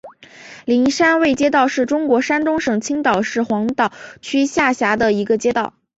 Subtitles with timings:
[0.65, 5.75] 灵山卫街道是中国山东省青岛市黄岛区下辖的一个街道。